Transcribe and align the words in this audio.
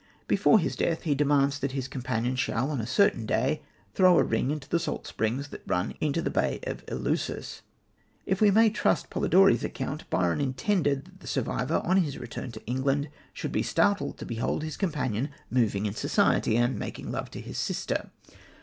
Before 0.27 0.57
his 0.57 0.75
death 0.75 1.03
he 1.03 1.13
demands 1.13 1.59
that 1.59 1.73
his 1.73 1.87
companion 1.87 2.35
shall 2.35 2.71
on 2.71 2.81
a 2.81 2.87
certain 2.87 3.27
day 3.27 3.61
throw 3.93 4.17
a 4.17 4.23
ring 4.23 4.49
into 4.49 4.67
the 4.67 4.79
salt 4.79 5.05
springs 5.05 5.49
that 5.49 5.61
run 5.67 5.93
into 6.01 6.23
the 6.23 6.31
bay 6.31 6.59
of 6.63 6.83
Eleusis. 6.87 7.61
If 8.25 8.41
we 8.41 8.49
may 8.49 8.71
trust 8.71 9.11
Polidori's 9.11 9.63
account, 9.63 10.09
Byron 10.09 10.41
intended 10.41 11.05
that 11.05 11.19
the 11.19 11.27
survivor, 11.27 11.81
on 11.85 11.97
his 11.97 12.17
return 12.17 12.51
to 12.53 12.65
England, 12.65 13.09
should 13.31 13.51
be 13.51 13.61
startled 13.61 14.17
to 14.17 14.25
behold 14.25 14.63
his 14.63 14.75
companion 14.75 15.29
moving 15.51 15.85
in 15.85 15.93
society, 15.93 16.57
and 16.57 16.79
making 16.79 17.11
love 17.11 17.29
to 17.29 17.39
his 17.39 17.59
sister. 17.59 18.09